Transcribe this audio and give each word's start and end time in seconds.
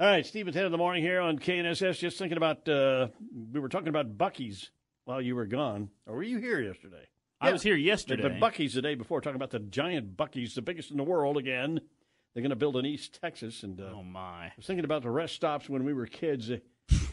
All 0.00 0.06
right, 0.06 0.24
Steve 0.24 0.48
at 0.48 0.54
10 0.54 0.64
in 0.64 0.72
the 0.72 0.78
morning 0.78 1.02
here 1.02 1.20
on 1.20 1.38
KNSS. 1.38 1.98
Just 1.98 2.16
thinking 2.16 2.38
about, 2.38 2.66
uh, 2.66 3.08
we 3.52 3.60
were 3.60 3.68
talking 3.68 3.88
about 3.88 4.16
Buc-ee's 4.16 4.70
while 5.04 5.20
you 5.20 5.36
were 5.36 5.44
gone. 5.44 5.90
Or 6.06 6.16
were 6.16 6.22
you 6.22 6.38
here 6.38 6.58
yesterday? 6.58 7.06
I 7.38 7.52
was 7.52 7.62
here 7.62 7.76
yesterday. 7.76 8.22
But 8.22 8.40
Buc-ee's 8.40 8.72
the 8.72 8.80
day 8.80 8.94
before, 8.94 9.20
talking 9.20 9.36
about 9.36 9.50
the 9.50 9.58
giant 9.58 10.16
Buc-ee's, 10.16 10.54
the 10.54 10.62
biggest 10.62 10.90
in 10.90 10.96
the 10.96 11.02
world 11.04 11.36
again. 11.36 11.82
They're 12.32 12.40
going 12.42 12.48
to 12.48 12.56
build 12.56 12.76
in 12.78 12.86
East 12.86 13.18
Texas. 13.20 13.62
And 13.62 13.78
uh, 13.78 13.90
oh, 13.94 14.02
my. 14.02 14.46
I 14.46 14.52
was 14.56 14.66
thinking 14.66 14.86
about 14.86 15.02
the 15.02 15.10
rest 15.10 15.34
stops 15.34 15.68
when 15.68 15.84
we 15.84 15.92
were 15.92 16.06
kids. 16.06 16.50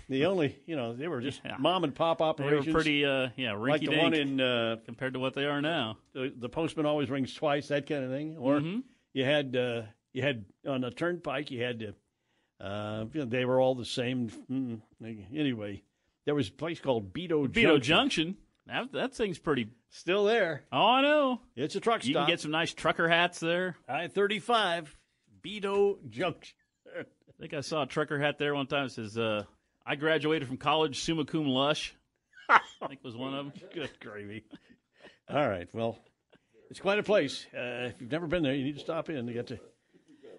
The 0.08 0.26
only, 0.26 0.58
you 0.66 0.78
know, 0.78 0.94
they 0.94 1.10
were 1.10 1.20
just 1.20 1.42
Yeah. 1.44 1.58
mom 1.60 1.84
and 1.84 1.94
pop 1.94 2.22
operations. 2.22 2.68
They 2.68 2.72
were 2.72 2.76
pretty, 2.78 3.06
uh, 3.06 3.30
yeah, 3.36 3.52
like 3.52 3.82
rinky 3.82 3.90
the 3.90 3.98
one 3.98 4.14
in 4.14 4.40
uh, 4.40 4.78
compared 4.86 5.12
to 5.16 5.20
what 5.20 5.34
they 5.34 5.44
are 5.44 5.62
now. 5.62 5.98
the, 6.14 6.34
the 6.34 6.48
postman 6.48 6.86
always 6.86 7.10
rings 7.10 7.34
twice, 7.34 7.68
that 7.68 7.86
kind 7.86 8.06
of 8.06 8.12
thing. 8.12 8.38
Or 8.38 8.62
Mhm. 8.62 8.84
you 9.14 9.26
had 9.26 9.58
uh, 9.58 9.82
you 10.14 10.22
had 10.22 10.46
on 10.66 10.80
the 10.82 10.92
turnpike, 10.92 11.52
you 11.52 11.62
had 11.62 11.80
to. 11.80 11.94
Uh, 12.60 13.06
you 13.14 13.20
know, 13.22 13.26
they 13.26 13.46
were 13.46 13.62
all 13.62 13.76
the 13.76 13.86
same. 13.86 14.30
Mm, 14.52 14.82
anyway, 15.34 15.84
there 16.26 16.36
was 16.36 16.50
a 16.50 16.52
place 16.52 16.80
called 16.80 17.14
Beto 17.14 17.48
Beto 17.48 17.80
Junction. 17.80 17.82
Junction. 17.82 18.38
That, 18.68 18.92
that 18.94 19.16
thing's 19.16 19.40
pretty. 19.40 19.70
Still 19.90 20.26
there. 20.26 20.64
Oh, 20.72 20.86
I 20.86 21.02
know. 21.02 21.42
It's 21.56 21.76
a 21.76 21.80
truck 21.80 22.02
stop. 22.02 22.08
You 22.08 22.16
can 22.16 22.28
get 22.28 22.42
some 22.42 22.52
nice 22.52 22.74
trucker 22.74 23.08
hats 23.08 23.40
there. 23.40 23.78
I 23.88 24.08
thirty 24.08 24.40
five, 24.40 24.96
Beto 25.42 25.98
Junction. 26.10 26.56
I 26.98 27.04
think 27.40 27.54
I 27.54 27.62
saw 27.62 27.84
a 27.84 27.86
trucker 27.86 28.20
hat 28.20 28.38
there 28.40 28.56
one 28.56 28.68
time. 28.68 28.88
It 28.88 28.92
says, 28.92 29.18
uh, 29.18 29.44
I 29.86 29.96
graduated 29.96 30.48
from 30.48 30.58
college 30.58 31.00
summa 31.00 31.24
cum 31.24 31.48
lush. 31.48 31.96
I 32.50 32.60
think 32.88 33.04
was 33.04 33.16
one 33.16 33.34
of 33.34 33.46
them. 33.46 33.54
Good 33.74 33.92
gravy. 34.00 34.44
All 35.30 35.48
right. 35.48 35.70
Well, 35.74 36.00
it's 36.70 36.80
quite 36.80 37.00
a 37.00 37.04
place. 37.04 37.46
Uh, 37.54 37.88
if 37.90 38.02
you've 38.02 38.12
never 38.12 38.28
been 38.28 38.44
there, 38.44 38.56
you 38.56 38.64
need 38.64 38.76
to 38.76 38.82
stop 38.82 39.10
in. 39.10 39.28
You 39.28 39.34
get 39.34 39.48
to. 39.48 39.60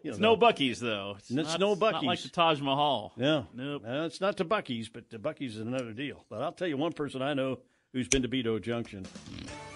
You 0.09 0.19
know, 0.19 0.33
It's 0.33 0.41
no 0.41 0.47
Buc-ee's, 0.49 0.81
though. 0.81 1.17
It's, 1.19 1.31
It's 1.31 1.51
not, 1.51 1.61
no 1.61 1.75
Not 1.75 2.03
like 2.03 2.23
the 2.23 2.31
Taj 2.31 2.63
Mahal. 2.63 3.13
Yeah. 3.17 3.43
Nope. 3.53 3.83
No, 3.85 4.07
it's 4.07 4.23
not 4.23 4.39
to 4.39 4.45
Buc-ee's, 4.45 4.89
but 4.89 5.11
the 5.11 5.19
Buc-ee's 5.19 5.57
is 5.57 5.61
another 5.61 5.93
deal. 5.93 6.25
But 6.31 6.41
I'll 6.41 6.53
tell 6.53 6.67
you 6.67 6.79
one 6.79 6.93
person 6.93 7.21
I 7.21 7.35
know 7.35 7.59
who's 7.93 8.09
been 8.09 8.23
to 8.23 8.29
Beto 8.29 8.61
Junction. 8.61 9.05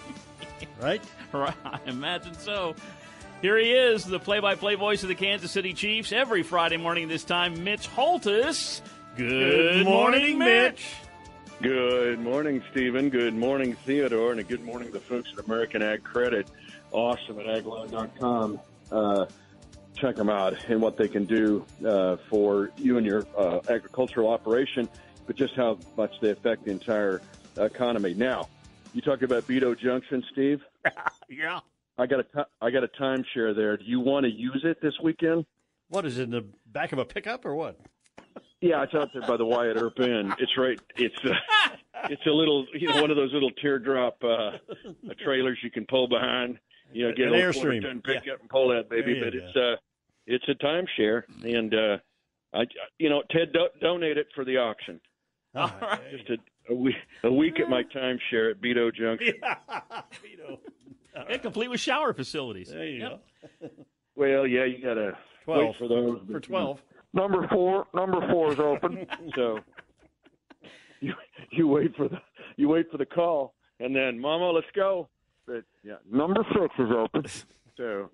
right? 0.81 1.03
Right, 1.31 1.53
I 1.63 1.79
imagine 1.85 2.33
so. 2.33 2.75
Here 3.43 3.57
he 3.59 3.71
is, 3.73 4.05
the 4.05 4.19
play-by-play 4.19 4.75
voice 4.75 5.03
of 5.03 5.09
the 5.09 5.15
Kansas 5.15 5.51
City 5.51 5.73
Chiefs. 5.73 6.11
Every 6.11 6.41
Friday 6.41 6.77
morning 6.77 7.07
this 7.07 7.23
time, 7.23 7.63
Mitch 7.63 7.87
Holthus. 7.89 8.81
Good, 9.15 9.85
morning, 9.85 10.39
Mitch. 10.39 10.95
Good 11.61 12.19
morning, 12.19 12.63
Stephen. 12.71 13.09
Good 13.09 13.35
morning, 13.35 13.75
Theodore, 13.85 14.31
and 14.31 14.39
a 14.39 14.43
good 14.43 14.63
morning 14.63 14.87
to 14.87 14.93
the 14.93 14.99
folks 14.99 15.29
at 15.37 15.45
American 15.45 15.83
Ag 15.83 16.03
Credit. 16.03 16.47
Awesome 16.91 17.39
at 17.39 17.45
agloan.com. 17.45 18.59
Uh, 18.91 19.25
check 20.03 20.17
them 20.17 20.29
out 20.29 20.53
and 20.67 20.81
what 20.81 20.97
they 20.97 21.07
can 21.07 21.23
do 21.23 21.65
uh, 21.87 22.17
for 22.29 22.71
you 22.77 22.97
and 22.97 23.05
your 23.05 23.25
uh, 23.37 23.59
agricultural 23.69 24.27
operation, 24.29 24.89
but 25.25 25.37
just 25.37 25.53
how 25.55 25.79
much 25.95 26.11
they 26.21 26.29
affect 26.31 26.65
the 26.65 26.71
entire 26.71 27.21
economy. 27.57 28.13
Now, 28.13 28.49
you 28.93 29.01
talk 29.01 29.21
about 29.21 29.47
Beto 29.47 29.77
Junction, 29.79 30.23
Steve. 30.31 30.61
Yeah. 31.29 31.61
I 31.97 32.05
got 32.05 32.19
a 32.19 32.23
ti- 32.23 32.49
I 32.61 32.69
got 32.69 32.83
a 32.83 32.87
timeshare 32.89 33.55
there. 33.55 33.77
Do 33.77 33.85
you 33.85 33.99
want 33.99 34.25
to 34.25 34.31
use 34.31 34.61
it 34.65 34.79
this 34.81 34.93
weekend? 35.01 35.45
What 35.89 36.05
is 36.05 36.17
it 36.19 36.23
in 36.23 36.31
the 36.31 36.45
back 36.67 36.91
of 36.91 36.99
a 36.99 37.05
pickup 37.05 37.45
or 37.45 37.55
what? 37.55 37.79
Yeah, 38.61 38.83
it's 38.83 38.93
out 38.93 39.09
there 39.13 39.21
by 39.23 39.37
the 39.37 39.45
Wyatt 39.45 39.77
Earp 39.77 39.99
Inn. 39.99 40.33
It's 40.37 40.55
right. 40.57 40.79
It's 40.95 41.15
uh, 41.23 41.33
it's 42.09 42.25
a 42.27 42.29
little, 42.29 42.65
you 42.73 42.87
know, 42.87 43.01
one 43.01 43.09
of 43.09 43.15
those 43.17 43.31
little 43.33 43.49
teardrop 43.51 44.17
uh, 44.23 44.51
trailers 45.23 45.57
you 45.63 45.71
can 45.71 45.85
pull 45.85 46.07
behind. 46.07 46.59
You 46.91 47.07
know, 47.07 47.13
get 47.15 47.27
An 47.29 47.33
a 47.33 47.37
little 47.37 47.63
Airstream. 47.63 47.81
ton 47.81 48.01
pickup 48.03 48.41
and 48.41 48.49
pull 48.49 48.67
that 48.69 48.89
baby. 48.89 49.19
But 49.23 49.33
it's 49.33 49.55
uh, 49.55 49.75
it's 50.27 50.45
a 50.47 50.53
timeshare, 50.55 51.23
and 51.43 51.73
uh, 51.73 51.97
I, 52.53 52.63
you 52.99 53.09
know, 53.09 53.23
Ted 53.31 53.51
do- 53.53 53.69
donate 53.81 54.17
it 54.17 54.27
for 54.35 54.45
the 54.45 54.57
auction. 54.57 54.99
All 55.55 55.71
right. 55.81 55.99
Just 56.11 56.29
a, 56.29 56.73
a 56.73 56.75
week 56.75 56.95
a 57.23 57.31
week 57.31 57.59
at 57.59 57.69
my 57.69 57.83
timeshare 57.95 58.51
at 58.51 58.61
Beto 58.61 58.93
Junction. 58.93 59.33
Beto. 59.69 60.57
Yeah, 61.29 61.37
complete 61.37 61.69
with 61.69 61.79
shower 61.79 62.13
facilities. 62.13 62.69
There 62.69 62.85
you 62.85 62.99
Yep. 63.01 63.21
go. 63.61 63.69
Well, 64.15 64.47
yeah, 64.47 64.65
you 64.65 64.83
gotta 64.83 65.17
Twelve 65.45 65.65
wait 65.67 65.75
for 65.77 65.87
those 65.87 66.19
for 66.31 66.39
twelve. 66.39 66.79
Number 67.13 67.47
four, 67.49 67.85
number 67.93 68.27
four 68.31 68.51
is 68.53 68.59
open. 68.59 69.05
so 69.35 69.59
you 71.01 71.13
you 71.51 71.67
wait 71.67 71.95
for 71.95 72.07
the 72.07 72.17
you 72.57 72.67
wait 72.69 72.89
for 72.91 72.97
the 72.97 73.05
call, 73.05 73.53
and 73.79 73.95
then 73.95 74.19
Mama, 74.19 74.49
let's 74.51 74.67
go. 74.75 75.09
But 75.45 75.63
yeah, 75.83 75.95
number 76.09 76.43
six 76.53 76.73
is 76.79 76.89
open. 76.95 77.25
So 77.77 78.09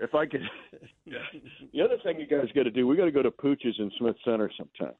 if 0.00 0.14
I 0.14 0.26
could, 0.26 0.42
the 1.06 1.82
other 1.82 1.96
thing 2.02 2.18
you 2.20 2.26
guys 2.26 2.48
got 2.54 2.64
to 2.64 2.70
do, 2.70 2.86
we 2.86 2.96
got 2.96 3.04
to 3.04 3.12
go 3.12 3.22
to 3.22 3.30
Pooch's 3.30 3.76
in 3.78 3.90
Smith 3.98 4.16
Center 4.24 4.50
sometime. 4.56 4.94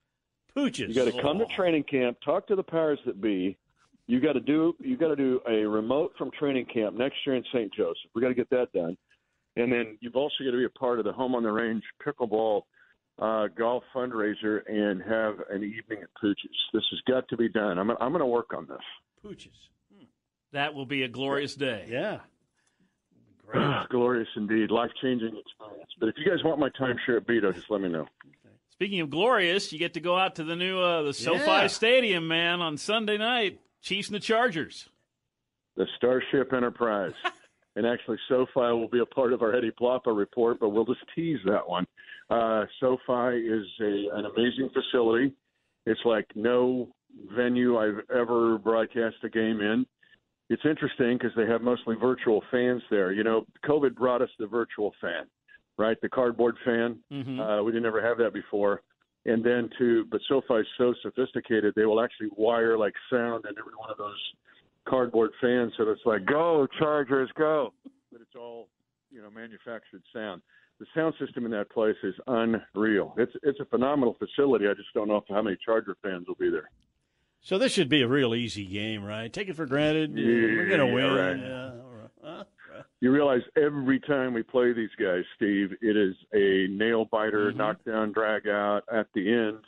Pooches. 0.56 0.88
You 0.88 0.94
got 0.94 1.04
to 1.06 1.22
come 1.22 1.38
to 1.38 1.46
training 1.46 1.84
camp, 1.84 2.18
talk 2.24 2.46
to 2.48 2.56
the 2.56 2.62
powers 2.62 2.98
that 3.06 3.20
be. 3.20 3.56
You 4.06 4.20
got 4.20 4.32
to 4.32 4.40
do 4.40 4.74
you 4.80 4.96
got 4.96 5.08
to 5.08 5.16
do 5.16 5.40
a 5.48 5.64
remote 5.64 6.12
from 6.18 6.32
training 6.32 6.66
camp 6.66 6.96
next 6.96 7.16
year 7.24 7.36
in 7.36 7.44
St. 7.52 7.72
Joseph. 7.72 8.10
We 8.14 8.20
got 8.20 8.28
to 8.28 8.34
get 8.34 8.50
that 8.50 8.72
done, 8.72 8.96
and 9.56 9.72
then 9.72 9.98
you've 10.00 10.16
also 10.16 10.34
got 10.44 10.50
to 10.50 10.56
be 10.56 10.64
a 10.64 10.78
part 10.78 10.98
of 10.98 11.04
the 11.04 11.12
home 11.12 11.36
on 11.36 11.44
the 11.44 11.52
range 11.52 11.84
pickleball 12.04 12.62
uh, 13.20 13.46
golf 13.56 13.84
fundraiser 13.94 14.62
and 14.66 15.00
have 15.02 15.36
an 15.50 15.62
evening 15.62 16.02
at 16.02 16.08
Pooch's. 16.20 16.50
This 16.72 16.82
has 16.90 17.00
got 17.06 17.28
to 17.28 17.36
be 17.36 17.48
done. 17.48 17.78
I'm 17.78 17.90
I'm 17.90 18.10
going 18.10 18.18
to 18.18 18.26
work 18.26 18.52
on 18.52 18.66
this. 18.66 18.78
Pooches. 19.24 19.68
That 20.52 20.74
will 20.74 20.86
be 20.86 21.04
a 21.04 21.08
glorious 21.08 21.54
day. 21.54 21.86
Yeah. 21.88 22.18
Great. 23.50 23.62
Glorious 23.90 24.28
indeed, 24.36 24.70
life 24.70 24.90
changing 25.02 25.36
experience. 25.36 25.90
But 25.98 26.08
if 26.10 26.14
you 26.18 26.24
guys 26.30 26.42
want 26.44 26.58
my 26.60 26.70
timeshare 26.70 27.16
at 27.18 27.26
Beto, 27.26 27.54
just 27.54 27.70
let 27.70 27.80
me 27.80 27.88
know. 27.88 28.06
Speaking 28.72 29.00
of 29.00 29.10
glorious, 29.10 29.72
you 29.72 29.78
get 29.78 29.92
to 29.94 30.00
go 30.00 30.16
out 30.16 30.36
to 30.36 30.44
the 30.44 30.56
new 30.56 30.78
uh, 30.78 31.02
the 31.02 31.12
SoFi 31.12 31.44
Yeah. 31.44 31.66
Stadium, 31.66 32.26
man, 32.28 32.60
on 32.60 32.76
Sunday 32.78 33.18
night. 33.18 33.60
Chiefs 33.82 34.08
and 34.08 34.14
the 34.16 34.20
Chargers. 34.20 34.88
the 35.76 35.86
Starship 35.96 36.52
Enterprise. 36.52 37.12
and 37.76 37.86
actually, 37.86 38.18
SoFi 38.28 38.72
will 38.72 38.88
be 38.88 39.00
a 39.00 39.06
part 39.06 39.32
of 39.32 39.42
our 39.42 39.54
Eddie 39.54 39.70
Plapa 39.70 40.10
report, 40.12 40.58
but 40.60 40.70
we'll 40.70 40.84
just 40.86 41.00
tease 41.14 41.38
that 41.46 41.68
one. 41.68 41.86
Uh, 42.30 42.64
SoFi 42.78 43.36
is 43.38 43.66
a, 43.80 44.16
an 44.18 44.26
amazing 44.26 44.70
facility. 44.72 45.32
It's 45.86 46.00
like 46.04 46.26
no 46.34 46.88
venue 47.34 47.76
I've 47.78 48.00
ever 48.14 48.56
broadcast 48.58 49.16
a 49.24 49.28
game 49.28 49.60
in. 49.60 49.84
It's 50.50 50.62
interesting 50.64 51.16
because 51.16 51.30
they 51.36 51.46
have 51.46 51.62
mostly 51.62 51.94
virtual 51.94 52.42
fans 52.50 52.82
there. 52.90 53.12
You 53.12 53.22
know, 53.22 53.46
COVID 53.64 53.94
brought 53.94 54.20
us 54.20 54.28
the 54.38 54.48
virtual 54.48 54.92
fan, 55.00 55.26
right? 55.78 55.96
The 56.02 56.08
cardboard 56.08 56.56
fan. 56.64 56.98
Mhm. 57.10 57.38
Uh, 57.38 57.62
we 57.62 57.70
didn't 57.70 57.86
ever 57.86 58.02
have 58.02 58.18
that 58.18 58.32
before. 58.32 58.82
And 59.26 59.44
then 59.44 59.70
to, 59.78 60.06
but 60.06 60.20
SoFi 60.28 60.54
is 60.54 60.66
so 60.76 60.92
sophisticated, 61.02 61.74
they 61.76 61.84
will 61.86 62.00
actually 62.00 62.30
wire 62.36 62.76
like 62.76 62.94
sound 63.10 63.44
in 63.46 63.56
every 63.58 63.74
one 63.74 63.90
of 63.90 63.96
those 63.96 64.34
cardboard 64.86 65.30
fans, 65.40 65.72
so 65.76 65.88
it's 65.88 66.04
like 66.04 66.24
"Go 66.24 66.66
Chargers, 66.78 67.30
go!" 67.32 67.72
But 68.10 68.20
it's 68.22 68.34
all 68.34 68.68
you 69.10 69.22
know 69.22 69.30
manufactured 69.30 70.02
sound. 70.12 70.42
The 70.78 70.86
sound 70.94 71.14
system 71.18 71.44
in 71.44 71.50
that 71.52 71.68
place 71.70 71.96
is 72.02 72.14
unreal. 72.26 73.14
It's 73.18 73.36
it's 73.42 73.60
a 73.60 73.66
phenomenal 73.66 74.14
facility. 74.14 74.66
I 74.66 74.74
just 74.74 74.92
don't 74.94 75.06
know 75.06 75.22
how 75.28 75.42
many 75.42 75.56
Charger 75.64 75.96
fans 76.02 76.26
will 76.26 76.34
be 76.36 76.50
there. 76.50 76.70
So 77.42 77.58
this 77.58 77.72
should 77.72 77.88
be 77.88 78.02
a 78.02 78.08
real 78.08 78.34
easy 78.34 78.66
game, 78.66 79.02
right? 79.02 79.32
Take 79.32 79.48
it 79.48 79.56
for 79.56 79.66
granted. 79.66 80.14
We're 80.14 80.66
going 80.68 80.80
to 80.80 80.86
win. 80.86 81.12
right. 81.12 81.36
Yeah, 81.38 81.70
right. 81.90 82.10
Huh? 82.22 82.44
You 83.00 83.10
realize 83.10 83.40
every 83.56 83.98
time 84.00 84.34
we 84.34 84.42
play 84.42 84.72
these 84.74 84.90
guys, 85.00 85.24
Steve, 85.36 85.70
it 85.80 85.96
is 85.96 86.14
a 86.34 86.66
nail 86.70 87.06
biter, 87.06 87.50
Mhm. 87.50 87.56
knockdown, 87.56 88.12
drag 88.12 88.46
out 88.46 88.82
at 88.92 89.06
the 89.14 89.32
end. 89.32 89.58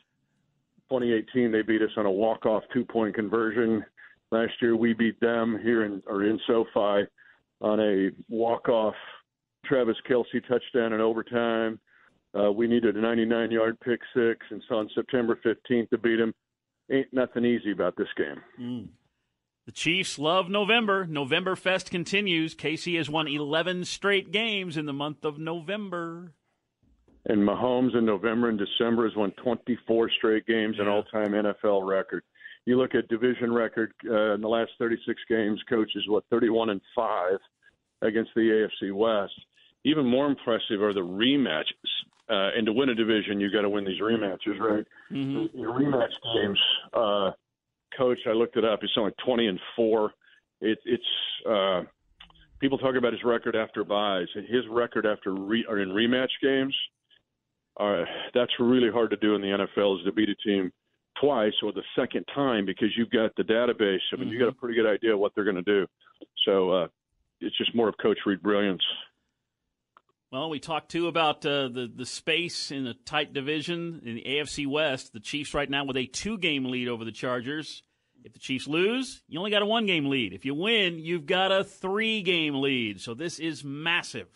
2018, 0.91 1.51
they 1.51 1.63
beat 1.63 1.81
us 1.81 1.91
on 1.97 2.05
a 2.05 2.11
walk-off 2.11 2.63
two-point 2.75 3.15
conversion. 3.15 3.83
Last 4.31 4.53
year, 4.61 4.77
we 4.77 4.93
beat 4.93 5.19
them 5.21 5.59
here 5.63 5.85
in 5.85 6.03
or 6.07 6.25
in 6.25 6.39
SoFi 6.47 7.07
on 7.63 7.81
a 7.81 8.11
walk-off 8.29 8.95
Travis 9.65 9.97
Kelce 10.07 10.47
touchdown 10.47 10.93
in 10.93 11.01
overtime. 11.01 11.79
Uh, 12.39 12.53
we 12.53 12.67
needed 12.67 12.97
a 12.97 13.01
99-yard 13.01 13.81
pick 13.81 14.01
six, 14.15 14.45
and 14.51 14.63
so 14.69 14.77
on 14.77 14.91
September 14.91 15.37
15th 15.37 15.89
to 15.91 15.99
beat 15.99 16.17
them. 16.17 16.35
Ain't 16.93 17.13
nothing 17.13 17.45
easy 17.45 17.73
about 17.73 17.97
this 17.97 18.09
game. 18.17 18.43
Mm. 18.61 18.89
The 19.65 19.73
Chiefs 19.73 20.19
love 20.19 20.51
November. 20.51 21.07
November 21.07 21.57
Fest 21.57 21.91
continues. 21.91 22.55
KC 22.55 22.97
has 22.99 23.09
won 23.09 23.29
11 23.29 23.85
straight 23.85 24.31
games 24.33 24.77
in 24.77 24.87
the 24.87 24.93
month 24.93 25.25
of 25.25 25.39
November. 25.39 26.35
And 27.27 27.39
Mahomes 27.39 27.97
in 27.97 28.05
November 28.05 28.49
and 28.49 28.59
December 28.59 29.09
has 29.09 29.17
won 29.17 29.31
24 29.43 30.11
straight 30.19 30.47
games, 30.47 30.77
an 30.81 30.89
all-time 30.89 31.31
NFL 31.31 31.87
record. 31.87 32.25
You 32.67 32.77
look 32.77 32.95
at 32.95 33.09
division 33.09 33.53
record 33.53 33.93
uh, 34.09 34.35
in 34.35 34.41
the 34.41 34.49
last 34.49 34.73
36 34.79 35.21
games, 35.29 35.61
coach 35.69 35.91
is 35.95 36.09
what 36.09 36.25
31 36.31 36.71
and 36.71 36.81
five 36.95 37.39
against 38.03 38.31
the 38.35 38.69
AFC 38.83 38.93
West. 38.93 39.33
Even 39.85 40.07
more 40.07 40.27
impressive 40.27 40.83
are 40.83 40.93
the 40.93 41.01
rematches. 41.01 41.65
Uh, 42.33 42.51
and 42.57 42.65
to 42.65 42.73
win 42.73 42.89
a 42.89 42.95
division, 42.95 43.41
you 43.41 43.51
got 43.51 43.63
to 43.63 43.69
win 43.69 43.85
these 43.85 44.01
rematches, 44.01 44.59
right? 44.59 44.87
Mhm. 45.11 45.53
The 45.53 45.59
rematch 45.59 46.13
games, 46.35 46.59
uh, 46.95 47.33
coach, 47.97 48.19
I 48.27 48.33
looked 48.33 48.57
it 48.57 48.65
up. 48.65 48.81
He's 48.81 48.91
something 48.95 49.09
like 49.09 49.17
20 49.19 49.49
and 49.49 49.61
four. 49.77 50.15
It, 50.63 50.79
it's 50.87 51.05
uh, 51.47 51.83
people 52.59 52.79
talk 52.79 52.95
about 52.95 53.13
his 53.13 53.23
record 53.23 53.55
after 53.55 53.85
buys. 53.85 54.29
His 54.35 54.67
record 54.71 55.05
after 55.05 55.35
re, 55.35 55.67
or 55.69 55.81
in 55.81 55.91
rematch 55.91 56.31
games 56.41 56.75
uh, 57.79 58.05
that's 58.35 58.53
really 58.59 58.91
hard 58.91 59.11
to 59.11 59.17
do 59.17 59.35
in 59.35 59.41
the 59.41 59.49
NFL 59.49 59.99
is 59.99 60.05
to 60.05 60.13
beat 60.13 60.29
a 60.29 60.35
team 60.47 60.71
twice 61.21 61.53
or 61.63 61.73
the 61.73 61.83
second 61.97 62.25
time 62.35 62.67
because 62.67 62.89
you've 62.97 63.11
got 63.11 63.35
the 63.37 63.43
database. 63.43 63.99
I 64.13 64.17
mean, 64.17 64.25
mm-hmm. 64.27 64.33
you 64.33 64.39
got 64.39 64.49
a 64.49 64.53
pretty 64.53 64.75
good 64.75 64.87
idea 64.87 65.17
what 65.17 65.33
they're 65.35 65.45
going 65.45 65.57
to 65.57 65.63
do. 65.63 65.87
So 66.45 66.71
uh, 66.71 66.87
it's 67.41 67.57
just 67.57 67.75
more 67.75 67.89
of 67.89 67.95
Coach 68.01 68.19
Reid 68.27 68.43
brilliance. 68.43 68.83
Well, 70.33 70.49
we 70.49 70.61
talked 70.61 70.91
too 70.91 71.09
about 71.09 71.45
uh, 71.45 71.69
the 71.69 71.93
the 71.95 72.07
space 72.07 72.71
in 72.71 72.87
a 72.87 72.95
tight 72.95 73.35
division 73.35 74.01
in 74.03 74.15
the 74.15 74.23
AFC 74.23 74.67
West. 74.67 75.13
The 75.13 75.21
Chiefs 75.21 75.53
right 75.53 75.69
now 75.69 75.85
with 75.85 75.99
a 75.99 76.07
two 76.07 76.39
game 76.39 76.65
lead 76.65 76.89
over 76.89 77.05
the 77.05 77.13
Chargers. 77.13 77.83
If 78.25 78.33
the 78.33 78.39
Chiefs 78.39 78.67
lose, 78.67 79.23
you 79.29 79.39
only 79.39 79.51
got 79.51 79.61
a 79.61 79.67
one 79.67 79.85
game 79.85 80.07
lead. 80.07 80.33
If 80.33 80.47
you 80.47 80.55
win, 80.55 80.99
you've 80.99 81.27
got 81.27 81.53
a 81.53 81.63
three 81.63 82.23
game 82.23 82.63
lead. 82.63 83.03
So 83.03 83.13
this 83.13 83.39
is 83.39 83.63
massive. 83.63 84.29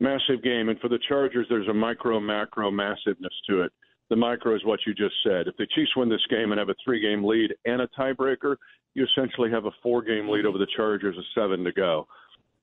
Massive 0.00 0.42
game, 0.42 0.68
and 0.68 0.80
for 0.80 0.88
the 0.88 0.98
Chargers, 1.08 1.46
there's 1.48 1.68
a 1.68 1.74
micro 1.74 2.18
macro 2.18 2.68
massiveness 2.72 3.34
to 3.48 3.62
it. 3.62 3.72
The 4.10 4.16
micro 4.16 4.56
is 4.56 4.64
what 4.64 4.80
you 4.88 4.92
just 4.92 5.14
said. 5.22 5.46
If 5.46 5.56
the 5.56 5.68
Chiefs 5.72 5.94
win 5.94 6.08
this 6.08 6.26
game 6.30 6.50
and 6.50 6.58
have 6.58 6.68
a 6.68 6.74
three 6.84 7.00
game 7.00 7.22
lead 7.22 7.54
and 7.64 7.80
a 7.80 7.88
tiebreaker, 7.96 8.56
you 8.94 9.06
essentially 9.06 9.52
have 9.52 9.66
a 9.66 9.72
four 9.84 10.02
game 10.02 10.28
lead 10.28 10.46
over 10.46 10.58
the 10.58 10.66
Chargers, 10.74 11.16
a 11.16 11.40
seven 11.40 11.62
to 11.62 11.70
go 11.70 12.08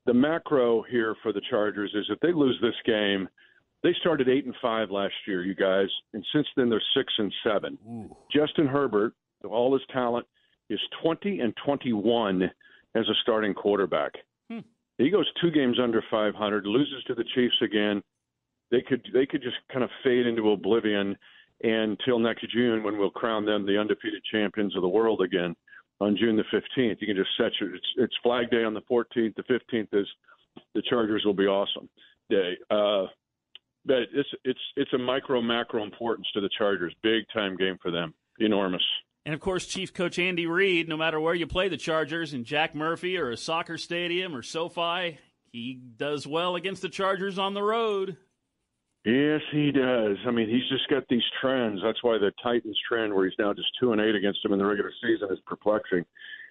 the 0.05 0.13
macro 0.13 0.83
here 0.83 1.15
for 1.21 1.33
the 1.33 1.41
Chargers 1.49 1.91
is 1.95 2.05
if 2.09 2.19
they 2.19 2.31
lose 2.31 2.57
this 2.61 2.75
game, 2.85 3.27
they 3.83 3.93
started 3.99 4.29
eight 4.29 4.45
and 4.45 4.55
five 4.61 4.91
last 4.91 5.13
year, 5.27 5.43
you 5.43 5.55
guys, 5.55 5.87
and 6.13 6.25
since 6.33 6.47
then 6.55 6.69
they're 6.69 6.81
six 6.95 7.11
and 7.17 7.33
seven. 7.43 7.77
Ooh. 7.87 8.15
Justin 8.33 8.67
Herbert, 8.67 9.13
with 9.41 9.51
all 9.51 9.73
his 9.73 9.83
talent, 9.91 10.25
is 10.69 10.79
twenty 11.03 11.39
and 11.39 11.53
twenty-one 11.63 12.43
as 12.95 13.07
a 13.07 13.13
starting 13.21 13.53
quarterback. 13.53 14.11
Hmm. 14.49 14.59
He 14.97 15.09
goes 15.09 15.29
two 15.41 15.51
games 15.51 15.77
under 15.81 16.03
five 16.09 16.33
hundred, 16.33 16.65
loses 16.65 17.03
to 17.07 17.15
the 17.15 17.25
Chiefs 17.35 17.61
again. 17.61 18.01
They 18.71 18.81
could 18.81 19.05
they 19.13 19.25
could 19.25 19.43
just 19.43 19.57
kind 19.71 19.83
of 19.83 19.89
fade 20.03 20.25
into 20.25 20.51
oblivion 20.51 21.15
until 21.61 22.19
next 22.19 22.49
June 22.51 22.83
when 22.83 22.97
we'll 22.97 23.11
crown 23.11 23.45
them 23.45 23.65
the 23.65 23.79
undefeated 23.79 24.23
champions 24.31 24.75
of 24.75 24.81
the 24.81 24.87
world 24.87 25.21
again 25.21 25.55
on 26.01 26.17
June 26.17 26.35
the 26.35 26.43
15th. 26.53 26.97
You 26.99 27.07
can 27.07 27.15
just 27.15 27.29
set 27.37 27.51
your 27.59 27.75
it's, 27.75 27.87
it's 27.97 28.15
Flag 28.23 28.49
Day 28.51 28.63
on 28.63 28.73
the 28.73 28.81
14th. 28.81 29.35
The 29.35 29.43
15th 29.43 29.87
is 29.93 30.07
the 30.73 30.81
Chargers 30.89 31.23
will 31.25 31.33
be 31.33 31.47
awesome 31.47 31.89
day. 32.29 32.53
Uh, 32.69 33.05
but 33.85 34.03
it's 34.13 34.29
it's 34.43 34.59
it's 34.75 34.93
a 34.93 34.97
micro 34.97 35.41
macro 35.41 35.83
importance 35.83 36.27
to 36.33 36.41
the 36.41 36.49
Chargers. 36.57 36.93
Big 37.03 37.23
time 37.33 37.55
game 37.55 37.77
for 37.81 37.91
them. 37.91 38.13
Enormous. 38.39 38.83
And 39.25 39.33
of 39.33 39.39
course, 39.39 39.65
Chief 39.65 39.93
Coach 39.93 40.19
Andy 40.19 40.45
Reid, 40.45 40.87
no 40.87 40.97
matter 40.97 41.19
where 41.19 41.33
you 41.33 41.47
play 41.47 41.67
the 41.67 41.77
Chargers 41.77 42.33
in 42.33 42.43
Jack 42.43 42.75
Murphy 42.75 43.17
or 43.17 43.31
a 43.31 43.37
soccer 43.37 43.77
stadium 43.77 44.35
or 44.35 44.43
SoFi, 44.43 45.17
he 45.51 45.79
does 45.97 46.27
well 46.27 46.55
against 46.55 46.81
the 46.83 46.89
Chargers 46.89 47.39
on 47.39 47.53
the 47.53 47.63
road. 47.63 48.17
Yes, 49.05 49.41
he 49.51 49.71
does. 49.71 50.17
I 50.25 50.31
mean, 50.31 50.49
he's 50.49 50.67
just 50.67 50.89
got 50.89 51.03
these 51.09 51.23
trends. 51.39 51.79
That's 51.83 52.01
why 52.03 52.17
the 52.17 52.31
Titans 52.41 52.77
trend, 52.87 53.13
where 53.13 53.25
he's 53.25 53.37
now 53.37 53.53
just 53.53 53.67
two 53.79 53.91
and 53.91 54.01
eight 54.01 54.15
against 54.15 54.41
them 54.41 54.51
in 54.51 54.59
the 54.59 54.65
regular 54.65 54.91
season, 55.01 55.27
is 55.31 55.39
perplexing. 55.45 56.03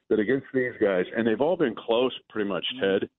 But 0.09 0.21
against 0.21 0.47
these 0.55 0.75
guys, 0.81 1.05
and 1.17 1.27
they've 1.27 1.41
all 1.41 1.57
been 1.57 1.75
close, 1.75 2.13
pretty 2.29 2.49
much. 2.49 2.65
Mm-hmm. 2.77 2.85
Ted, 2.85 3.11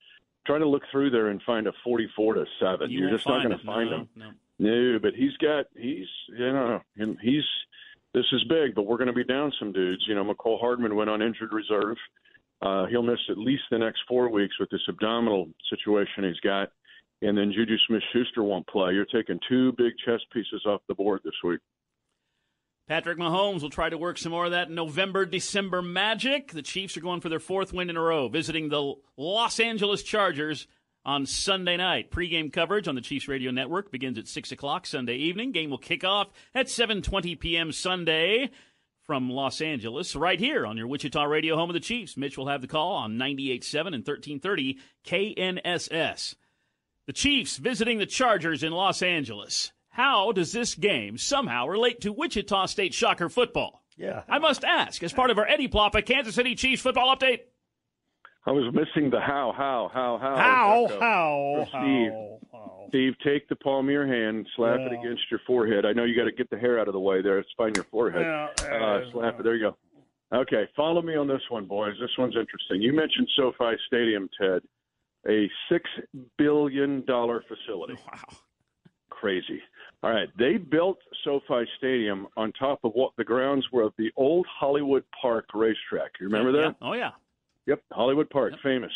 try 0.45 0.57
to 0.57 0.67
look 0.67 0.83
through 0.89 1.09
there 1.09 1.27
and 1.27 1.41
find 1.43 1.67
a 1.67 1.73
forty-four 1.83 2.35
to 2.35 2.45
seven. 2.61 2.89
You 2.89 3.07
are 3.07 3.09
just 3.09 3.27
not 3.27 3.43
going 3.43 3.57
to 3.57 3.65
find 3.65 3.89
no, 3.89 3.97
them. 3.97 4.09
No. 4.15 4.29
no, 4.59 4.99
but 4.99 5.13
he's 5.15 5.35
got 5.37 5.65
he's 5.75 6.07
you 6.29 6.53
know 6.53 6.81
he's 6.95 7.43
this 8.13 8.25
is 8.31 8.43
big, 8.45 8.73
but 8.73 8.83
we're 8.83 8.97
going 8.97 9.07
to 9.07 9.13
be 9.13 9.25
down 9.25 9.51
some 9.59 9.73
dudes. 9.73 10.05
You 10.07 10.15
know, 10.15 10.23
Mecole 10.23 10.61
Hardman 10.61 10.95
went 10.95 11.09
on 11.09 11.21
injured 11.21 11.51
reserve. 11.51 11.97
Uh, 12.61 12.85
he'll 12.85 13.03
miss 13.03 13.19
at 13.29 13.37
least 13.37 13.63
the 13.69 13.77
next 13.77 13.99
four 14.07 14.29
weeks 14.29 14.57
with 14.59 14.69
this 14.69 14.81
abdominal 14.87 15.49
situation 15.69 16.23
he's 16.23 16.39
got 16.39 16.69
and 17.25 17.37
then 17.37 17.51
Juju 17.51 17.77
Smith 17.87 18.03
Schuster 18.13 18.43
won't 18.43 18.67
play. 18.67 18.93
You're 18.93 19.05
taking 19.05 19.39
two 19.49 19.71
big 19.73 19.93
chess 20.05 20.21
pieces 20.31 20.63
off 20.65 20.81
the 20.87 20.95
board 20.95 21.21
this 21.23 21.33
week. 21.43 21.59
Patrick 22.87 23.17
Mahomes 23.17 23.63
will 23.63 23.71
try 23.71 23.89
to 23.89 23.97
work 23.97 24.19
some 24.19 24.31
more 24.31 24.45
of 24.45 24.51
that 24.51 24.69
November 24.69 25.25
December 25.25 25.81
magic. 25.81 26.51
The 26.51 26.61
Chiefs 26.61 26.95
are 26.95 27.01
going 27.01 27.19
for 27.19 27.29
their 27.29 27.39
fourth 27.39 27.73
win 27.73 27.89
in 27.89 27.97
a 27.97 28.01
row, 28.01 28.27
visiting 28.27 28.69
the 28.69 28.93
Los 29.17 29.59
Angeles 29.59 30.03
Chargers 30.03 30.67
on 31.03 31.25
Sunday 31.25 31.77
night. 31.77 32.11
Pre-game 32.11 32.51
coverage 32.51 32.87
on 32.87 32.93
the 32.93 33.01
Chiefs 33.01 33.27
Radio 33.27 33.49
Network 33.49 33.91
begins 33.91 34.19
at 34.19 34.27
6 34.27 34.51
o'clock 34.51 34.85
Sunday 34.85 35.15
evening. 35.15 35.51
Game 35.51 35.71
will 35.71 35.79
kick 35.79 36.03
off 36.03 36.27
at 36.53 36.67
7.20 36.67 37.39
p.m. 37.39 37.71
Sunday 37.71 38.51
from 39.01 39.31
Los 39.31 39.61
Angeles, 39.61 40.15
right 40.15 40.39
here 40.39 40.65
on 40.65 40.77
your 40.77 40.87
Wichita 40.87 41.23
radio 41.23 41.55
home 41.55 41.69
of 41.69 41.75
the 41.75 41.79
Chiefs. 41.79 42.17
Mitch 42.17 42.37
will 42.37 42.47
have 42.47 42.61
the 42.61 42.67
call 42.67 42.93
on 42.93 43.17
98.7 43.17 43.79
and 43.93 44.05
1330 44.05 44.79
KNSS. 45.05 46.35
The 47.07 47.13
Chiefs 47.13 47.57
visiting 47.57 47.99
the 47.99 48.07
Chargers 48.07 48.63
in 48.63 48.71
Los 48.71 49.03
Angeles. 49.03 49.71
How 49.89 50.31
does 50.31 50.51
this 50.51 50.73
game 50.73 51.19
somehow 51.19 51.67
relate 51.67 52.01
to 52.01 52.11
Wichita 52.11 52.65
State 52.65 52.95
Shocker 52.95 53.29
football? 53.29 53.83
Yeah. 53.95 54.23
I 54.27 54.39
must 54.39 54.63
ask, 54.63 55.03
as 55.03 55.13
part 55.13 55.29
of 55.29 55.37
our 55.37 55.47
Eddie 55.47 55.67
Ploppa 55.67 56.03
Kansas 56.03 56.33
City 56.33 56.55
Chiefs 56.55 56.81
football 56.81 57.15
update. 57.15 57.41
I 58.47 58.51
was 58.51 58.73
missing 58.73 59.11
the 59.11 59.19
how, 59.19 59.53
how, 59.55 59.91
how, 59.93 60.17
how. 60.19 60.35
How, 60.35 60.99
how, 60.99 61.67
Steve, 61.69 62.11
how, 62.51 62.85
Steve, 62.89 63.13
take 63.23 63.47
the 63.49 63.55
palm 63.55 63.85
of 63.87 63.91
your 63.91 64.07
hand, 64.07 64.47
slap 64.55 64.79
yeah. 64.79 64.87
it 64.87 64.99
against 64.99 65.23
your 65.29 65.41
forehead. 65.45 65.85
I 65.85 65.93
know 65.93 66.05
you 66.05 66.15
got 66.15 66.25
to 66.25 66.31
get 66.31 66.49
the 66.49 66.57
hair 66.57 66.79
out 66.79 66.87
of 66.87 66.93
the 66.93 66.99
way 66.99 67.21
there. 67.21 67.37
It's 67.37 67.49
fine 67.55 67.73
your 67.75 67.85
forehead. 67.85 68.21
Yeah, 68.23 68.65
uh, 68.67 69.11
slap 69.11 69.39
it. 69.39 69.43
There 69.43 69.55
you 69.55 69.71
go. 70.31 70.37
Okay, 70.37 70.67
follow 70.75 71.03
me 71.03 71.15
on 71.15 71.27
this 71.27 71.41
one, 71.49 71.65
boys. 71.65 71.93
This 72.01 72.09
one's 72.17 72.35
interesting. 72.35 72.81
You 72.81 72.93
mentioned 72.93 73.29
SoFi 73.35 73.77
Stadium, 73.87 74.27
Ted 74.41 74.63
a 75.27 75.49
six 75.69 75.89
billion 76.37 77.03
dollar 77.05 77.43
facility. 77.47 77.95
Wow, 78.05 78.37
crazy. 79.09 79.61
All 80.03 80.11
right, 80.11 80.29
they 80.37 80.57
built 80.57 80.99
SoFi 81.23 81.65
Stadium 81.77 82.27
on 82.37 82.51
top 82.53 82.79
of 82.83 82.91
what 82.93 83.13
the 83.17 83.23
grounds 83.23 83.65
were 83.71 83.83
of 83.83 83.93
the 83.97 84.11
old 84.15 84.45
Hollywood 84.47 85.03
Park 85.19 85.45
racetrack. 85.53 86.11
You 86.19 86.27
remember 86.27 86.51
that? 86.51 86.75
Yeah. 86.79 86.87
Oh 86.87 86.93
yeah. 86.93 87.11
Yep, 87.65 87.81
Hollywood 87.91 88.29
Park, 88.29 88.51
yep. 88.51 88.61
famous. 88.61 88.91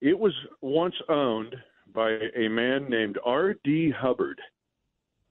It 0.00 0.18
was 0.18 0.32
once 0.62 0.94
owned 1.08 1.54
by 1.94 2.12
a 2.34 2.48
man 2.48 2.88
named 2.88 3.18
R.D. 3.24 3.92
Hubbard. 3.96 4.40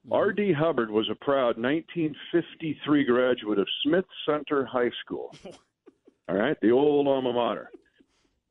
Mm-hmm. 0.06 0.13
R.D. 0.13 0.53
Hubbard 0.53 0.91
was 0.91 1.09
a 1.09 1.15
proud 1.15 1.57
1953 1.57 3.03
graduate 3.03 3.59
of 3.59 3.68
Smith 3.83 4.06
Center 4.25 4.65
High 4.65 4.91
School. 5.03 5.35
All 6.29 6.35
right, 6.35 6.57
the 6.62 6.71
old 6.71 7.07
alma 7.07 7.33
mater. 7.33 7.69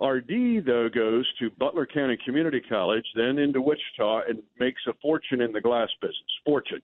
RD, 0.01 0.65
though, 0.65 0.89
goes 0.89 1.27
to 1.39 1.51
Butler 1.59 1.87
County 1.87 2.17
Community 2.25 2.61
College, 2.67 3.05
then 3.15 3.39
into 3.39 3.61
Wichita, 3.61 4.23
and 4.29 4.43
makes 4.59 4.81
a 4.89 4.95
fortune 5.03 5.43
in 5.43 5.53
the 5.53 5.61
glass 5.61 5.89
business. 6.01 6.17
Fortune. 6.45 6.81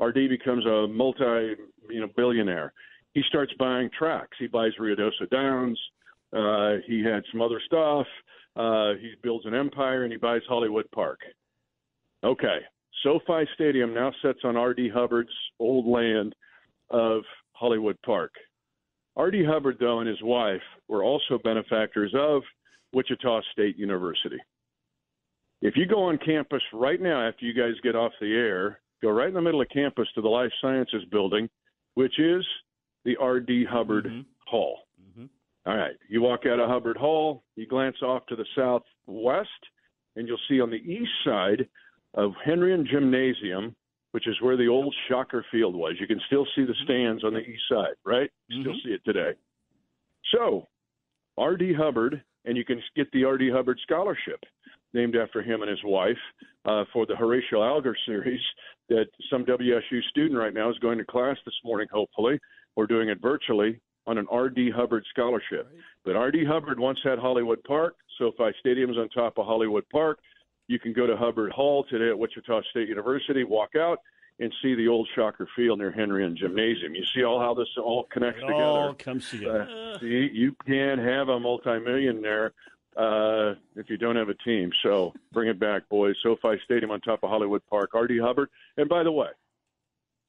RD 0.00 0.28
becomes 0.28 0.64
a 0.64 0.86
multi, 0.86 1.56
you 1.90 2.00
know, 2.00 2.08
billionaire. 2.16 2.72
He 3.14 3.22
starts 3.28 3.52
buying 3.58 3.90
tracks. 3.96 4.36
He 4.38 4.46
buys 4.46 4.70
Ruidoso 4.80 5.28
Downs. 5.30 5.80
Uh, 6.32 6.76
he 6.86 7.02
had 7.02 7.24
some 7.32 7.42
other 7.42 7.60
stuff. 7.66 8.06
Uh, 8.54 8.94
he 9.00 9.14
builds 9.22 9.46
an 9.46 9.54
empire, 9.54 10.04
and 10.04 10.12
he 10.12 10.18
buys 10.18 10.42
Hollywood 10.48 10.88
Park. 10.92 11.18
Okay, 12.22 12.58
SoFi 13.02 13.46
Stadium 13.54 13.94
now 13.94 14.12
sits 14.22 14.40
on 14.44 14.56
R.D. 14.56 14.90
Hubbard's 14.94 15.30
old 15.58 15.86
land 15.86 16.34
of 16.90 17.22
Hollywood 17.52 17.96
Park. 18.04 18.32
R.D. 19.18 19.44
Hubbard, 19.44 19.78
though, 19.80 19.98
and 19.98 20.08
his 20.08 20.22
wife 20.22 20.62
were 20.86 21.02
also 21.02 21.38
benefactors 21.42 22.14
of 22.16 22.42
Wichita 22.92 23.40
State 23.52 23.76
University. 23.76 24.38
If 25.60 25.76
you 25.76 25.86
go 25.86 26.04
on 26.04 26.18
campus 26.18 26.62
right 26.72 27.00
now 27.00 27.26
after 27.26 27.44
you 27.44 27.52
guys 27.52 27.74
get 27.82 27.96
off 27.96 28.12
the 28.20 28.32
air, 28.32 28.80
go 29.02 29.10
right 29.10 29.28
in 29.28 29.34
the 29.34 29.42
middle 29.42 29.60
of 29.60 29.68
campus 29.70 30.06
to 30.14 30.22
the 30.22 30.28
Life 30.28 30.52
Sciences 30.62 31.04
building, 31.10 31.48
which 31.94 32.20
is 32.20 32.46
the 33.04 33.16
R.D. 33.16 33.66
Hubbard 33.68 34.06
mm-hmm. 34.06 34.20
Hall. 34.46 34.78
Mm-hmm. 35.02 35.26
All 35.66 35.76
right. 35.76 35.96
You 36.08 36.22
walk 36.22 36.46
out 36.46 36.60
of 36.60 36.70
Hubbard 36.70 36.96
Hall, 36.96 37.42
you 37.56 37.66
glance 37.66 37.96
off 38.02 38.24
to 38.26 38.36
the 38.36 38.46
southwest, 38.54 39.48
and 40.14 40.28
you'll 40.28 40.38
see 40.48 40.60
on 40.60 40.70
the 40.70 40.76
east 40.76 41.10
side 41.24 41.68
of 42.14 42.32
Henrion 42.46 42.86
Gymnasium 42.86 43.74
which 44.12 44.26
is 44.26 44.40
where 44.40 44.56
the 44.56 44.68
old 44.68 44.94
Shocker 45.08 45.44
Field 45.50 45.74
was. 45.74 45.94
You 46.00 46.06
can 46.06 46.20
still 46.26 46.46
see 46.54 46.62
the 46.62 46.72
mm-hmm. 46.72 46.84
stands 46.84 47.24
on 47.24 47.34
the 47.34 47.40
east 47.40 47.62
side, 47.70 47.94
right? 48.04 48.30
Mm-hmm. 48.50 48.62
Still 48.62 48.74
see 48.84 48.90
it 48.90 49.04
today. 49.04 49.32
So, 50.34 50.66
R.D. 51.36 51.74
Hubbard, 51.74 52.22
and 52.44 52.56
you 52.56 52.64
can 52.64 52.82
get 52.96 53.10
the 53.12 53.24
R.D. 53.24 53.50
Hubbard 53.50 53.78
Scholarship 53.82 54.40
named 54.94 55.16
after 55.16 55.42
him 55.42 55.62
and 55.62 55.70
his 55.70 55.80
wife 55.84 56.16
uh, 56.64 56.84
for 56.92 57.06
the 57.06 57.16
Horatio 57.16 57.62
Alger 57.62 57.96
series 58.06 58.40
that 58.88 59.06
some 59.30 59.44
WSU 59.44 60.02
student 60.10 60.38
right 60.38 60.54
now 60.54 60.70
is 60.70 60.78
going 60.78 60.98
to 60.98 61.04
class 61.04 61.36
this 61.44 61.54
morning, 61.64 61.86
hopefully. 61.92 62.38
We're 62.76 62.86
doing 62.86 63.08
it 63.08 63.20
virtually 63.20 63.80
on 64.06 64.16
an 64.16 64.26
R.D. 64.30 64.70
Hubbard 64.74 65.04
scholarship. 65.10 65.70
But 66.04 66.16
R.D. 66.16 66.44
Hubbard 66.46 66.80
once 66.80 66.98
had 67.04 67.18
Hollywood 67.18 67.62
Park. 67.64 67.96
SoFi 68.18 68.50
Stadium's 68.60 68.96
on 68.96 69.08
top 69.10 69.38
of 69.38 69.46
Hollywood 69.46 69.84
Park. 69.90 70.18
You 70.68 70.78
can 70.78 70.92
go 70.92 71.06
to 71.06 71.16
Hubbard 71.16 71.50
Hall 71.50 71.84
today 71.88 72.10
at 72.10 72.18
Wichita 72.18 72.60
State 72.70 72.88
University, 72.88 73.42
walk 73.42 73.74
out, 73.74 74.00
and 74.38 74.52
see 74.62 74.74
the 74.74 74.86
old 74.86 75.08
Shocker 75.16 75.48
Field 75.56 75.78
near 75.78 75.90
Henrion 75.90 76.36
Gymnasium. 76.36 76.94
You 76.94 77.04
see 77.14 77.24
all 77.24 77.40
how 77.40 77.54
this 77.54 77.66
all 77.78 78.04
connects 78.12 78.38
it 78.42 78.46
together. 78.46 78.62
All 78.62 78.94
comes 78.94 79.30
together. 79.30 79.62
Uh, 79.62 79.98
see, 79.98 80.30
you 80.32 80.54
can't 80.66 81.00
have 81.00 81.30
a 81.30 81.40
multimillionaire 81.40 82.52
uh, 82.96 83.54
if 83.76 83.88
you 83.88 83.96
don't 83.96 84.16
have 84.16 84.28
a 84.28 84.34
team. 84.34 84.70
So 84.82 85.14
bring 85.32 85.48
it 85.48 85.58
back, 85.58 85.88
boys. 85.88 86.14
SoFi 86.22 86.60
Stadium 86.66 86.90
on 86.90 87.00
top 87.00 87.20
of 87.22 87.30
Hollywood 87.30 87.62
Park. 87.68 87.94
R.D. 87.94 88.18
Hubbard. 88.18 88.50
And 88.76 88.90
by 88.90 89.02
the 89.02 89.10
way, 89.12 89.28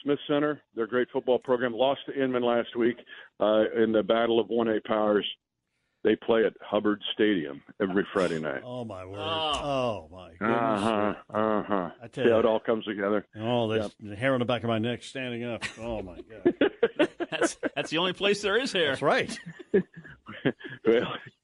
Smith 0.01 0.19
Center, 0.25 0.61
their 0.73 0.87
great 0.87 1.09
football 1.11 1.37
program, 1.37 1.73
lost 1.73 1.99
to 2.05 2.23
Inman 2.23 2.43
last 2.43 2.75
week 2.77 2.95
uh, 3.41 3.65
in 3.75 3.91
the 3.91 4.03
battle 4.03 4.39
of 4.39 4.47
1A 4.47 4.85
powers. 4.85 5.27
They 6.03 6.15
play 6.15 6.45
at 6.45 6.53
Hubbard 6.61 7.01
Stadium 7.13 7.61
every 7.81 8.05
Friday 8.13 8.39
night. 8.39 8.61
Oh 8.63 8.85
my 8.85 9.03
word! 9.05 9.17
Oh. 9.19 9.59
Oh, 9.61 10.09
my 10.09 10.29
goodness! 10.39 10.57
Uh 10.57 10.79
huh. 10.79 11.13
Uh 11.37 11.63
huh. 11.63 11.89
I 12.01 12.07
tell 12.07 12.23
See 12.23 12.29
how 12.31 12.39
it 12.39 12.45
all 12.45 12.59
comes 12.61 12.85
together. 12.85 13.25
Oh, 13.37 13.67
there's 13.67 13.93
the 13.99 14.15
hair 14.15 14.33
on 14.33 14.39
the 14.39 14.45
back 14.45 14.63
of 14.63 14.69
my 14.69 14.79
neck 14.79 15.03
standing 15.03 15.43
up. 15.43 15.63
Oh 15.79 16.01
my 16.01 16.17
god! 16.21 17.09
That's 17.29 17.57
that's 17.75 17.89
the 17.91 17.97
only 17.99 18.13
place 18.13 18.41
there 18.41 18.57
is 18.57 18.71
hair. 18.71 18.89
That's 18.89 19.01
right. 19.01 19.37
well, 19.73 19.83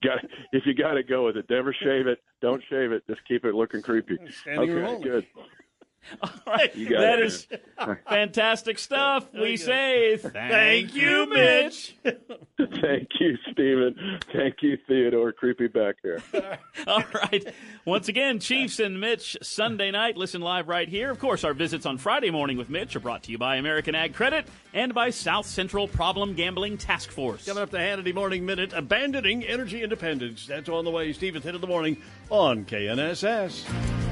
got 0.02 0.18
if 0.52 0.64
you 0.66 0.74
got 0.74 0.94
to 0.94 1.02
go 1.02 1.26
with 1.26 1.36
it, 1.36 1.46
never 1.48 1.72
shave 1.74 2.06
it. 2.06 2.18
Don't 2.40 2.62
shave 2.68 2.92
it. 2.92 3.06
Just 3.06 3.20
keep 3.28 3.44
it 3.44 3.54
looking 3.54 3.82
creepy. 3.82 4.18
Standing 4.42 4.70
okay, 4.70 4.86
only. 4.86 5.02
good. 5.08 5.26
All 6.22 6.30
right, 6.46 6.74
You 6.76 6.88
that 6.90 7.18
it, 7.18 7.24
is 7.26 7.48
fantastic 8.08 8.78
stuff. 8.78 9.32
We 9.32 9.40
Okay. 9.40 9.56
say 9.56 10.16
thank 10.18 10.94
you, 10.94 11.26
Mitch. 11.28 11.96
Thank 12.86 13.08
you, 13.18 13.36
Stephen. 13.50 14.20
Thank 14.32 14.62
you, 14.62 14.78
Theodore. 14.86 15.32
Creepy 15.32 15.66
back 15.66 15.96
there. 16.04 16.22
All 16.86 17.02
right. 17.14 17.44
Once 17.84 18.08
again, 18.08 18.38
Chiefs 18.38 18.78
and 18.78 19.00
Mitch 19.00 19.36
Sunday 19.42 19.90
night. 19.90 20.16
Listen 20.16 20.40
live 20.40 20.68
right 20.68 20.88
here. 20.88 21.10
Of 21.10 21.18
course, 21.18 21.42
our 21.42 21.52
visits 21.52 21.84
on 21.84 21.98
Friday 21.98 22.30
morning 22.30 22.56
with 22.56 22.70
Mitch 22.70 22.94
are 22.94 23.00
brought 23.00 23.24
to 23.24 23.32
you 23.32 23.38
by 23.38 23.56
American 23.56 23.96
Ag 23.96 24.14
Credit 24.14 24.46
and 24.72 24.94
by 24.94 25.10
South 25.10 25.46
Central 25.46 25.88
Problem 25.88 26.34
Gambling 26.34 26.78
Task 26.78 27.10
Force. 27.10 27.44
Coming 27.44 27.64
up 27.64 27.70
the 27.70 27.78
Hannity 27.78 28.14
Morning 28.14 28.46
Minute, 28.46 28.72
abandoning 28.72 29.42
energy 29.42 29.82
independence. 29.82 30.46
That's 30.46 30.68
on 30.68 30.84
the 30.84 30.90
way. 30.92 31.12
Stephen's 31.12 31.44
hit 31.44 31.56
of 31.56 31.60
the 31.60 31.66
morning 31.66 32.00
on 32.30 32.64
KNSS. 32.66 34.05